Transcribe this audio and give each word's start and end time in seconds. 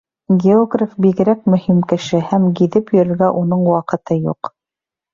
Географ 0.45 0.95
бигерәк 1.07 1.43
мөһим 1.57 1.85
кеше, 1.93 2.23
һәм 2.33 2.49
гиҙеп 2.63 2.93
йөрөргә 2.99 3.31
уның 3.45 3.65
ваҡыты 3.79 4.23
юҡ. 4.29 4.57